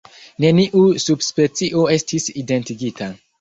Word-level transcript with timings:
Neniu 0.45 0.85
subspecio 1.03 1.85
estis 1.99 2.27
identigita. 2.45 3.13